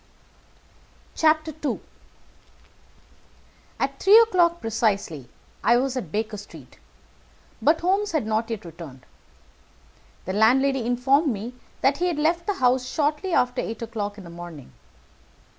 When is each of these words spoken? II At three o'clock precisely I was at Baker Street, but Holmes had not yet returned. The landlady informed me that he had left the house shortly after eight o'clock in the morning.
II 1.23 1.79
At 3.79 3.99
three 3.99 4.17
o'clock 4.17 4.59
precisely 4.59 5.29
I 5.63 5.77
was 5.77 5.95
at 5.95 6.11
Baker 6.11 6.37
Street, 6.37 6.79
but 7.61 7.81
Holmes 7.81 8.11
had 8.11 8.25
not 8.25 8.49
yet 8.49 8.65
returned. 8.65 9.05
The 10.25 10.33
landlady 10.33 10.87
informed 10.87 11.31
me 11.31 11.53
that 11.81 11.97
he 11.99 12.07
had 12.07 12.17
left 12.17 12.47
the 12.47 12.55
house 12.55 12.83
shortly 12.89 13.31
after 13.31 13.61
eight 13.61 13.83
o'clock 13.83 14.17
in 14.17 14.23
the 14.23 14.31
morning. 14.31 14.71